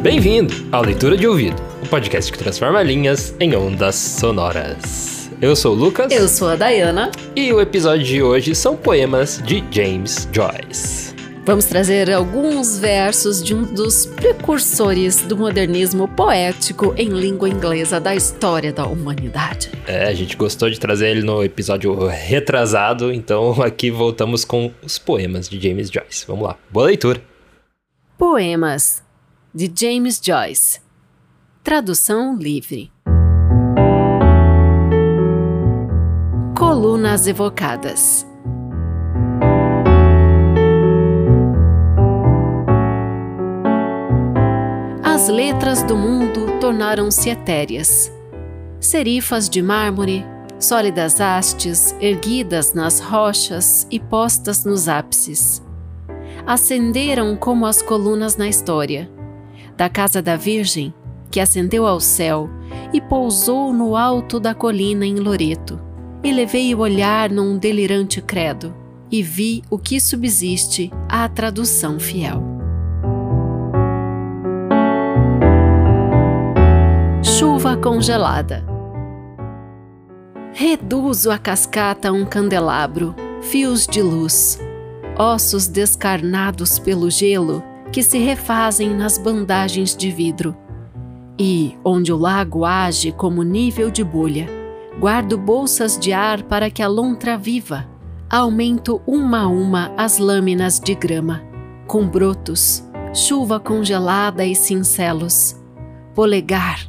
[0.00, 5.28] Bem-vindo à Leitura de Ouvido, o podcast que transforma linhas em ondas sonoras.
[5.42, 6.12] Eu sou o Lucas.
[6.12, 7.10] Eu sou a Dayana.
[7.34, 11.07] E o episódio de hoje são poemas de James Joyce.
[11.48, 18.14] Vamos trazer alguns versos de um dos precursores do modernismo poético em língua inglesa da
[18.14, 19.70] história da humanidade.
[19.86, 24.98] É, a gente gostou de trazer ele no episódio retrasado, então aqui voltamos com os
[24.98, 26.26] poemas de James Joyce.
[26.26, 27.22] Vamos lá, boa leitura.
[28.18, 29.02] Poemas
[29.54, 30.82] de James Joyce.
[31.64, 32.92] Tradução livre.
[36.54, 38.26] Colunas evocadas.
[45.28, 48.10] As letras do mundo tornaram-se etéreas.
[48.80, 50.24] Serifas de mármore,
[50.58, 55.62] sólidas hastes erguidas nas rochas e postas nos ápices.
[56.46, 59.10] Ascenderam como as colunas na história.
[59.76, 60.94] Da casa da Virgem,
[61.30, 62.48] que ascendeu ao céu
[62.94, 65.78] e pousou no alto da colina em Loreto.
[66.24, 68.74] Elevei o olhar num delirante credo
[69.10, 72.57] e vi o que subsiste à tradução fiel.
[77.58, 78.64] Chuva congelada.
[80.52, 84.60] Reduzo a cascata a um candelabro, fios de luz,
[85.18, 90.56] ossos descarnados pelo gelo que se refazem nas bandagens de vidro.
[91.36, 94.46] E, onde o lago age como nível de bolha,
[95.00, 97.88] guardo bolsas de ar para que a lontra viva.
[98.30, 101.42] Aumento uma a uma as lâminas de grama,
[101.88, 105.60] com brotos, chuva congelada e cincelos.
[106.14, 106.88] Polegar,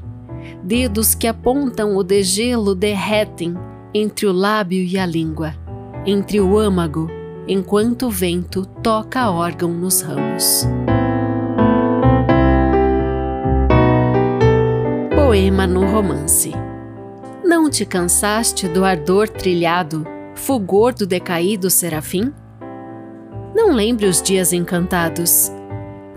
[0.64, 3.56] dedos que apontam o degelo derretem
[3.94, 5.56] entre o lábio e a língua,
[6.06, 7.10] entre o âmago,
[7.48, 10.68] enquanto o vento toca órgão nos ramos.
[15.16, 16.54] Poema no romance.
[17.44, 20.06] Não te cansaste do ardor trilhado,
[20.36, 22.32] fulgor do decaído serafim?
[23.56, 25.52] Não lembre os dias encantados.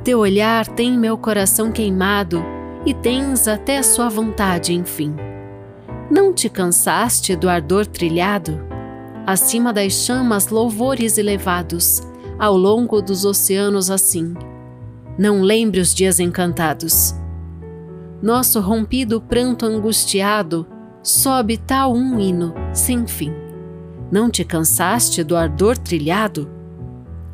[0.05, 2.45] Teu olhar tem meu coração queimado
[2.85, 5.15] e tens até a sua vontade, enfim.
[6.11, 8.61] Não te cansaste do ardor trilhado?
[9.27, 12.03] Acima das chamas, louvores elevados,
[12.39, 14.35] ao longo dos oceanos assim.
[15.17, 17.15] Não lembre os dias encantados.
[18.21, 20.67] Nosso rompido pranto angustiado
[21.03, 23.33] sobe tal um hino sem fim.
[24.11, 26.51] Não te cansaste do ardor trilhado?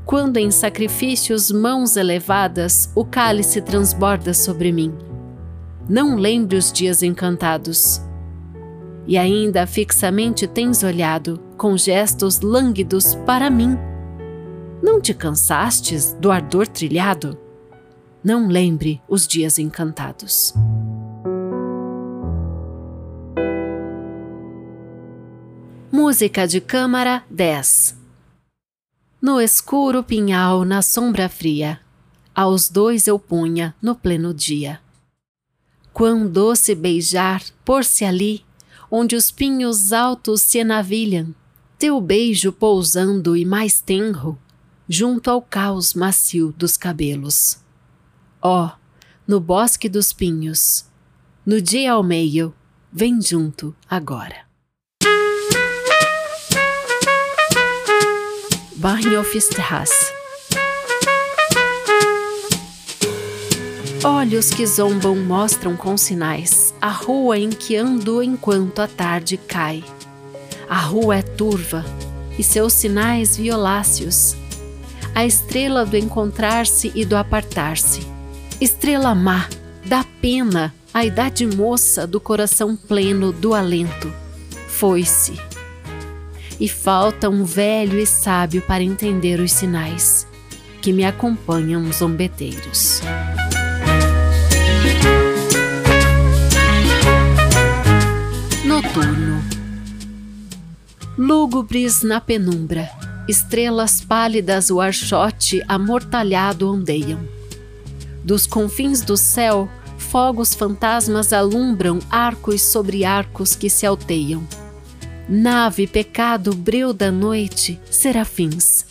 [0.04, 5.07] Quando em sacrifícios mãos elevadas o cálice transborda sobre mim
[5.88, 8.02] não lembre os dias encantados.
[9.06, 13.76] E ainda fixamente tens olhado, com gestos lânguidos, para mim.
[14.82, 17.38] Não te cansastes do ardor trilhado?
[18.22, 20.52] Não lembre os dias encantados.
[25.90, 27.96] Música de Câmara 10
[29.22, 31.80] No escuro pinhal, na sombra fria,
[32.34, 34.78] aos dois eu punha no pleno dia
[35.98, 38.44] Quão doce beijar, pôr-se ali,
[38.88, 41.34] onde os pinhos altos se enavilham,
[41.76, 44.38] teu beijo pousando e mais tenro,
[44.88, 47.58] junto ao caos macio dos cabelos.
[48.40, 48.70] Ó, oh,
[49.26, 50.84] no bosque dos pinhos,
[51.44, 52.54] no dia ao meio,
[52.92, 54.46] vem junto agora.
[58.76, 60.17] Bahnhofstrasse
[64.04, 69.82] Olhos que zombam mostram com sinais a rua em que ando enquanto a tarde cai.
[70.68, 71.84] A rua é turva
[72.38, 74.36] e seus sinais violáceos.
[75.16, 78.06] A estrela do encontrar-se e do apartar-se.
[78.60, 79.48] Estrela má,
[79.84, 84.12] da pena, a idade moça do coração pleno do alento.
[84.68, 85.32] Foi-se.
[86.60, 90.24] E falta um velho e sábio para entender os sinais
[90.80, 93.00] que me acompanham zombeteiros.
[98.68, 99.42] Noturno.
[101.16, 102.90] Lúgubres na penumbra,
[103.26, 107.18] estrelas pálidas o archote amortalhado ondeiam.
[108.22, 114.46] Dos confins do céu, fogos fantasmas alumbram arcos sobre arcos que se alteiam.
[115.26, 118.84] Nave pecado breu da noite, serafins.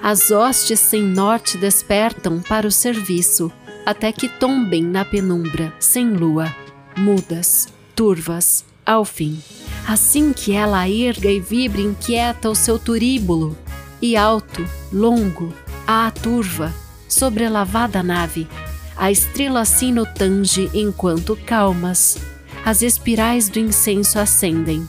[0.00, 3.50] As hostes sem norte despertam para o serviço,
[3.84, 6.54] até que tombem na penumbra, sem lua,
[6.96, 7.66] mudas,
[7.96, 9.38] turvas, ao fim.
[9.86, 13.56] Assim que ela erga e vibre inquieta o seu turíbulo,
[14.00, 15.52] e alto, longo,
[15.86, 16.72] à turva,
[17.08, 18.48] sobre a lavada nave,
[18.96, 22.18] a estrela sino tange enquanto calmas,
[22.64, 24.88] as espirais do incenso acendem,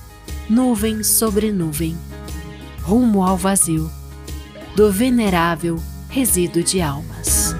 [0.50, 1.98] nuvem sobre nuvem,
[2.82, 3.92] rumo ao vazio,
[4.76, 5.78] do venerável
[6.10, 7.54] resíduo de almas.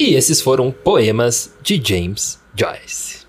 [0.00, 3.20] E esses foram poemas de James Joyce.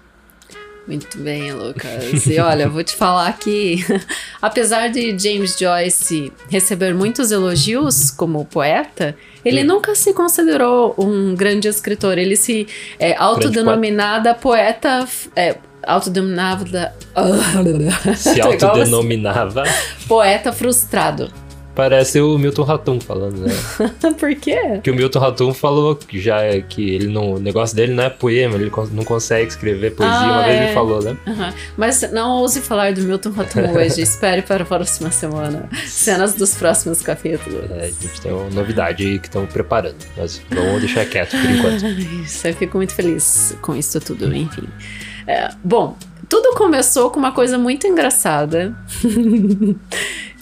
[0.88, 2.26] Muito bem, Lucas.
[2.26, 3.86] E olha, vou te falar que,
[4.42, 11.68] apesar de James Joyce receber muitos elogios como poeta, ele nunca se considerou um grande
[11.68, 12.18] escritor.
[12.18, 12.66] Ele se
[12.98, 15.06] é, autodenominada poeta.
[15.36, 16.96] É, autodenominava.
[18.16, 19.64] Se autodenominava.
[20.08, 21.30] poeta frustrado.
[21.74, 23.54] Parece o Milton Ratum falando, né?
[24.20, 24.80] Por quê?
[24.84, 28.04] Que o Milton Ratum falou que já é que ele não, o negócio dele não
[28.04, 30.48] é poema, ele não consegue escrever poesia, ah, uma é.
[30.48, 30.74] vez ele é.
[30.74, 31.18] falou, né?
[31.26, 31.54] Uhum.
[31.78, 35.70] Mas não ouse falar do Milton Ratum hoje, espere para a próxima semana.
[35.86, 37.70] Cenas dos próximos capítulos.
[37.72, 41.50] É, a gente tem uma novidade aí que estamos preparando, mas vamos deixar quieto por
[41.50, 41.86] enquanto.
[42.24, 44.68] Isso, eu fico muito feliz com isso tudo, enfim.
[45.28, 45.96] É, bom,
[46.28, 48.76] tudo começou com uma coisa muito engraçada.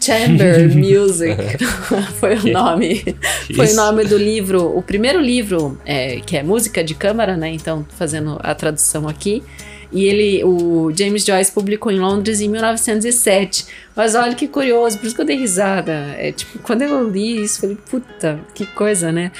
[0.10, 1.38] Chamber Music
[2.20, 3.16] foi o nome.
[3.56, 7.50] Foi o nome do livro, o primeiro livro, é, que é música de câmara, né?
[7.50, 9.44] Então, fazendo a tradução aqui.
[9.92, 13.66] E ele, o James Joyce publicou em Londres em 1907.
[13.96, 16.16] Mas olha que curioso, por isso que eu dei risada.
[16.18, 19.32] É tipo, quando eu li isso, falei, puta, que coisa, né?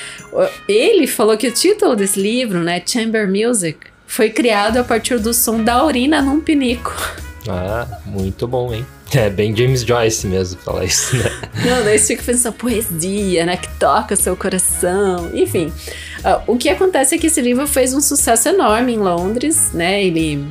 [0.68, 3.78] Ele falou que o título desse livro, né, Chamber Music,
[4.08, 6.94] foi criado a partir do som da urina num pinico.
[7.48, 8.86] Ah, muito bom, hein?
[9.14, 11.32] É bem James Joyce mesmo falar isso, né?
[11.66, 13.58] Não, daí você fica pensando, poesia, né?
[13.58, 15.32] Que toca seu coração.
[15.34, 15.74] Enfim,
[16.20, 20.04] uh, o que acontece é que esse livro fez um sucesso enorme em Londres, né?
[20.04, 20.48] Ele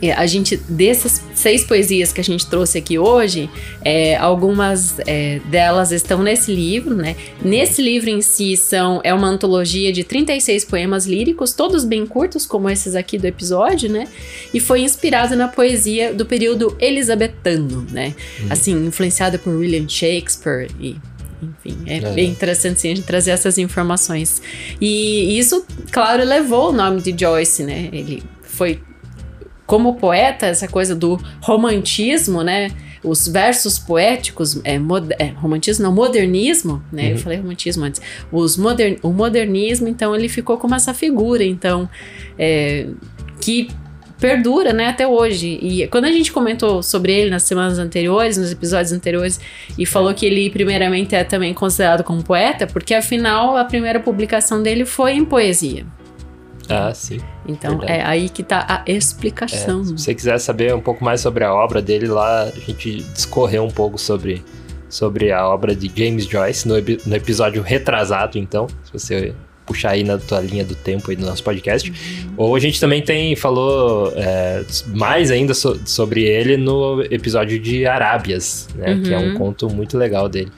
[0.00, 3.48] é, a gente dessas seis poesias que a gente trouxe aqui hoje,
[3.84, 7.16] é, algumas é, delas estão nesse livro, né?
[7.42, 12.46] Nesse livro em si são é uma antologia de 36 poemas líricos, todos bem curtos,
[12.46, 14.06] como esses aqui do episódio, né?
[14.52, 18.14] E foi inspirado na poesia do período elisabetano, né?
[18.40, 18.46] Uhum.
[18.50, 20.96] Assim, influenciada por William Shakespeare e
[21.42, 24.40] enfim, é, é, bem interessante sim, a gente trazer essas informações.
[24.80, 27.88] E isso, claro, levou o nome de Joyce, né?
[27.92, 28.80] Ele foi
[29.66, 32.70] como poeta, essa coisa do romantismo, né?
[33.02, 34.78] Os versos poéticos, é,
[35.18, 37.04] é romantismo, não, modernismo, né?
[37.04, 37.10] Uhum.
[37.10, 38.00] Eu falei romantismo antes.
[38.30, 41.88] Os modern, o modernismo, então, ele ficou como essa figura, então,
[42.38, 42.86] é,
[43.40, 43.68] que
[44.20, 45.58] perdura, né, até hoje.
[45.60, 49.38] E quando a gente comentou sobre ele nas semanas anteriores, nos episódios anteriores,
[49.76, 54.62] e falou que ele primeiramente é também considerado como poeta, porque afinal a primeira publicação
[54.62, 55.84] dele foi em poesia.
[56.68, 57.18] Ah, sim.
[57.46, 58.00] Então Verdade.
[58.00, 59.80] é aí que tá a explicação.
[59.80, 63.02] É, se você quiser saber um pouco mais sobre a obra dele, lá a gente
[63.14, 64.44] discorreu um pouco sobre,
[64.88, 69.34] sobre a obra de James Joyce no, no episódio retrasado, então, se você
[69.66, 71.90] puxar aí na tua linha do tempo aí do nosso podcast.
[71.90, 72.34] Uhum.
[72.36, 74.64] Ou a gente também tem, falou é,
[74.94, 78.94] mais ainda so, sobre ele no episódio de Arábias, né?
[78.94, 79.02] Uhum.
[79.02, 79.34] Que é um uhum.
[79.34, 80.52] conto muito legal dele.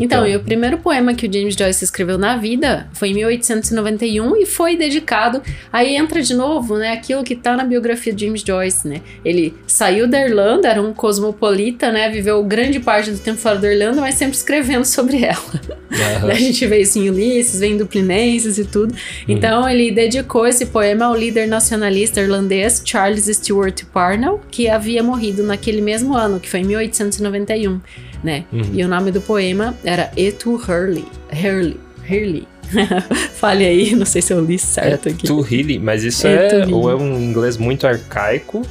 [0.00, 3.14] Então, então, e o primeiro poema que o James Joyce escreveu na vida foi em
[3.14, 5.42] 1891 e foi dedicado.
[5.72, 9.02] Aí entra de novo, né, aquilo que tá na biografia de James Joyce, né?
[9.24, 12.08] Ele saiu da Irlanda, era um cosmopolita, né?
[12.08, 15.80] Viveu grande parte do tempo fora da Irlanda, mas sempre escrevendo sobre ela.
[15.90, 16.30] Uhum.
[16.30, 18.92] a gente vê isso em Ulisses, vem do Plinenses e tudo.
[18.92, 18.98] Uhum.
[19.28, 25.42] Então, ele dedicou esse poema ao líder nacionalista irlandês Charles Stuart Parnell, que havia morrido
[25.42, 27.80] naquele mesmo ano, que foi em 1891
[28.22, 28.44] né?
[28.52, 28.70] Uhum.
[28.72, 31.06] E o nome do poema era Etu Hurley.
[31.32, 31.78] Hurley.
[32.08, 32.48] Hurley.
[33.34, 35.26] Fale aí, não sei se eu li certo aqui.
[35.26, 38.62] Etu Hurley, mas isso é, ou é um inglês muito arcaico,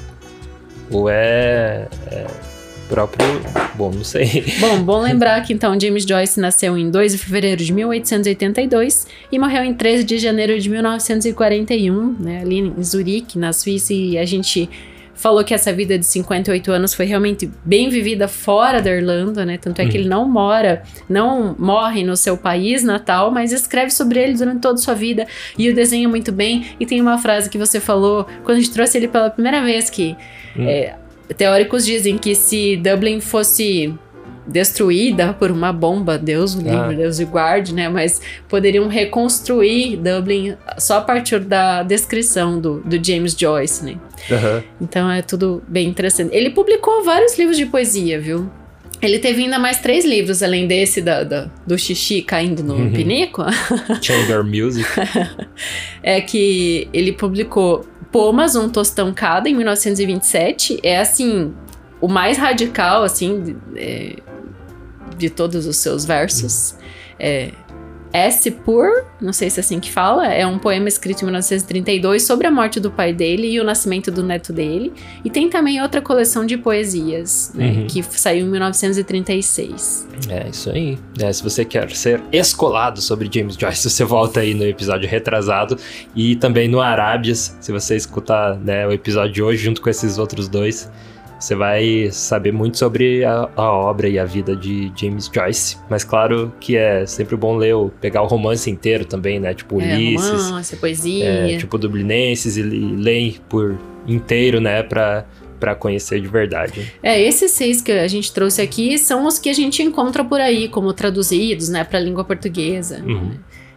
[0.89, 2.27] ou é, é
[2.89, 3.25] próprio.
[3.75, 4.43] Bom, não sei.
[4.59, 9.39] Bom, bom lembrar que então James Joyce nasceu em 2 de fevereiro de 1882 e
[9.39, 14.25] morreu em 13 de janeiro de 1941, né, ali em Zurique, na Suíça, e a
[14.25, 14.69] gente
[15.19, 19.57] falou que essa vida de 58 anos foi realmente bem vivida fora da Irlanda, né?
[19.57, 19.99] Tanto é que uhum.
[19.99, 24.75] ele não mora, não morre no seu país natal, mas escreve sobre ele durante toda
[24.75, 26.67] a sua vida e o desenha muito bem.
[26.79, 29.89] E tem uma frase que você falou quando a gente trouxe ele pela primeira vez
[29.89, 30.15] que
[30.55, 30.69] uhum.
[30.69, 30.95] é,
[31.35, 33.93] teóricos dizem que se Dublin fosse
[34.49, 36.93] destruída por uma bomba, Deus o livre, ah.
[36.93, 37.87] Deus o guarde, né?
[37.87, 43.97] Mas poderiam reconstruir Dublin só a partir da descrição do, do James Joyce, né?
[44.29, 44.63] Uhum.
[44.81, 46.35] Então é tudo bem interessante.
[46.35, 48.49] Ele publicou vários livros de poesia, viu?
[49.01, 52.91] Ele teve ainda mais três livros, além desse da, da do xixi caindo no uhum.
[52.91, 53.43] pinico.
[54.01, 54.85] Chamber Music.
[56.03, 60.79] é que ele publicou Pomas, um tostão cada, em 1927.
[60.83, 61.53] É assim,
[62.01, 64.15] o mais radical, assim, é,
[65.19, 66.73] de todos os seus versos.
[67.19, 67.51] É,
[68.11, 68.49] S.
[68.49, 68.87] Pur,
[69.21, 72.51] não sei se é assim que fala, é um poema escrito em 1932 sobre a
[72.51, 74.91] morte do pai dele e o nascimento do neto dele.
[75.23, 77.85] E tem também outra coleção de poesias, né, Uhum.
[77.87, 80.07] que saiu em 1936.
[80.29, 80.97] É isso aí.
[81.19, 85.77] É, se você quer ser escolado sobre James Joyce, você volta aí no episódio retrasado
[86.15, 87.55] e também no Arábias.
[87.61, 90.89] Se você escutar né, o episódio de hoje junto com esses outros dois,
[91.39, 95.77] você vai saber muito sobre a, a obra e a vida de James Joyce.
[95.89, 99.53] Mas claro que é sempre bom ler, o- pegar o romance inteiro também, né?
[99.53, 101.25] Tipo É, Ulisses, romance, poesia.
[101.25, 103.77] é, tipo Dublinenses e, e ler por
[104.07, 104.83] inteiro, né?
[104.83, 105.25] Pra,
[105.59, 106.91] pra conhecer de verdade.
[107.03, 110.39] É, esses seis que a gente trouxe aqui são os que a gente encontra por
[110.39, 113.03] aí como traduzidos, né, para língua portuguesa.
[113.05, 113.31] Uhum.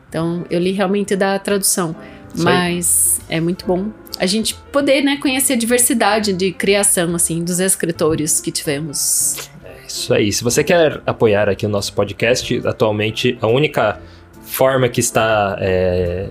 [0.09, 1.97] Então, eu li realmente da tradução,
[2.34, 2.54] Isso aí.
[2.54, 7.58] mas é muito bom a gente poder, né, conhecer a diversidade de criação assim dos
[7.58, 9.50] escritores que tivemos.
[9.86, 10.32] Isso aí.
[10.32, 14.00] Se você quer apoiar aqui o nosso podcast, atualmente a única
[14.42, 16.28] forma que está é,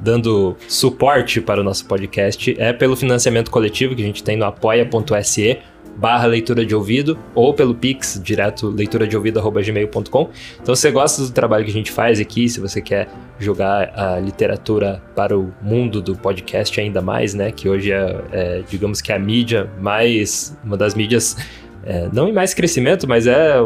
[0.00, 4.44] dando suporte para o nosso podcast é pelo financiamento coletivo que a gente tem no
[4.44, 5.58] apoia.se
[5.96, 10.30] barra leitura de ouvido ou pelo Pix, direto leitura de ouvido.gmail.com.
[10.60, 13.92] Então, se você gosta do trabalho que a gente faz aqui, se você quer jogar
[13.94, 17.50] a literatura para o mundo do podcast ainda mais, né?
[17.50, 20.56] Que hoje é, é, digamos que a mídia mais.
[20.64, 21.36] uma das mídias
[21.84, 23.56] é, não em mais crescimento, mas é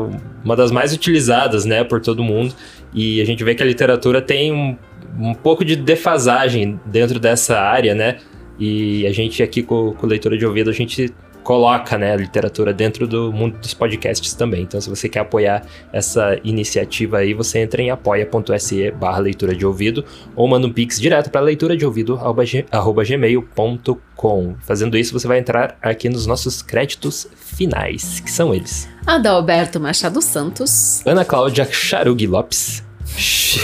[0.45, 2.55] uma das mais utilizadas, né, por todo mundo.
[2.93, 4.77] E a gente vê que a literatura tem um,
[5.19, 8.19] um pouco de defasagem dentro dessa área, né?
[8.59, 11.11] E a gente aqui com, com leitura de ouvido, a gente
[11.43, 14.63] coloca, né, a literatura dentro do mundo dos podcasts também.
[14.63, 19.65] Então, se você quer apoiar essa iniciativa aí, você entra em apoia.se barra leitura de
[19.67, 20.05] ouvido
[20.37, 22.19] ou manda um pix direto para leitura de ouvido
[22.71, 24.55] arroba gmail.com.
[24.61, 28.89] Fazendo isso, você vai entrar aqui nos nossos créditos finais, que são eles.
[29.07, 31.05] Adalberto Machado Santos.
[31.07, 32.83] Ana Cláudia Charug Lopes.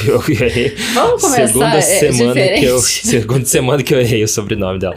[0.06, 0.75] Eu errei.
[0.92, 2.61] Vamos começar Segunda é, semana diferente.
[2.61, 4.95] que eu, segunda semana que eu errei o sobrenome dela.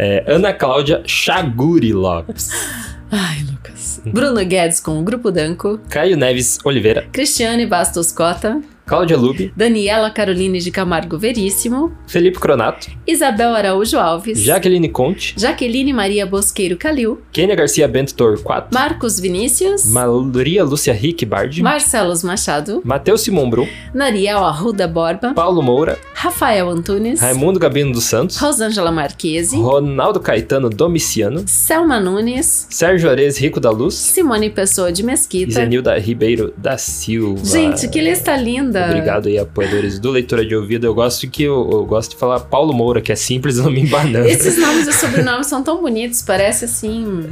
[0.00, 2.50] É, Ana Cláudia Chaguri Lopes.
[3.10, 4.00] Ai, Lucas.
[4.06, 5.80] Bruno Guedes com o Grupo Danco.
[5.90, 7.08] Caio Neves Oliveira.
[7.10, 8.62] Cristiane Bastos Cota.
[8.88, 9.52] Cláudia Lube.
[9.54, 11.92] Daniela Caroline de Camargo Veríssimo.
[12.06, 12.86] Felipe Cronato.
[13.06, 14.42] Isabel Araújo Alves.
[14.42, 15.34] Jaqueline Conte.
[15.36, 17.18] Jaqueline Maria Bosqueiro Calil.
[17.30, 18.72] Kênia Garcia Bento Torquato.
[18.72, 19.84] Marcos Vinícius.
[19.84, 21.62] Maria Lúcia Rick Bardi.
[21.62, 22.80] Marcelos Machado.
[22.82, 23.68] Matheus Simon Brum.
[23.92, 25.34] Nariel Arruda Borba.
[25.34, 25.98] Paulo Moura.
[26.14, 27.20] Rafael Antunes.
[27.20, 28.38] Raimundo Gabino dos Santos.
[28.38, 29.56] Rosângela Marquese.
[29.56, 31.42] Ronaldo Caetano Domiciano.
[31.46, 32.66] Selma Nunes.
[32.70, 33.96] Sérgio Ares Rico da Luz.
[33.96, 35.52] Simone Pessoa de Mesquita.
[35.52, 37.44] Zenilda Ribeiro da Silva.
[37.44, 38.77] Gente, que lista linda.
[38.86, 40.86] Obrigado aí, apoiadores do Leitura de Ouvido.
[40.86, 43.80] Eu gosto que eu, eu gosto de falar Paulo Moura, que é simples não me
[43.80, 44.26] embanando.
[44.28, 47.26] Esses nomes e sobrenomes são tão bonitos, parece assim.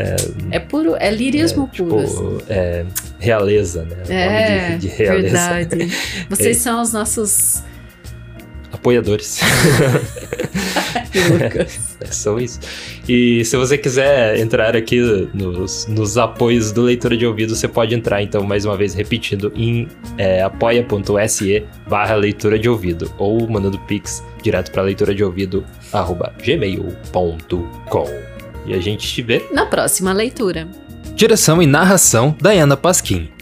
[0.50, 1.98] É, puro, é lirismo puro.
[1.98, 2.16] assim.
[2.16, 2.84] Tipo, é,
[3.18, 3.96] realeza, né?
[4.08, 5.50] É, Nome de, de realeza.
[5.50, 5.92] verdade.
[6.28, 7.62] Vocês são os nossos.
[8.76, 9.40] Apoiadores.
[11.30, 11.96] Lucas.
[11.98, 12.60] É só isso.
[13.08, 15.00] E se você quiser entrar aqui
[15.32, 19.50] nos, nos apoios do Leitura de Ouvido, você pode entrar, então, mais uma vez, repetindo,
[19.56, 25.64] em é, apoia.se barra leitura de ouvido ou mandando pix direto para leitura de ouvido
[25.92, 28.06] arroba gmail.com.
[28.66, 30.68] E a gente te vê Na próxima leitura.
[31.14, 33.30] Direção e narração, Diana Pasquim.